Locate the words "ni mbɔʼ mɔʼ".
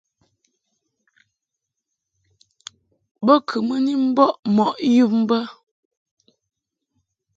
3.85-4.69